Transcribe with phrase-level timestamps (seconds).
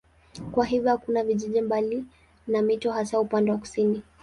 [0.51, 2.05] Kwa hiyo hakuna vijiji mbali
[2.47, 4.03] na mito hasa upande wa kusini.